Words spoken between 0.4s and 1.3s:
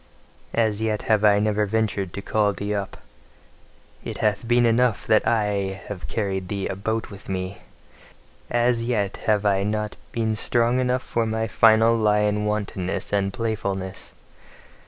As yet have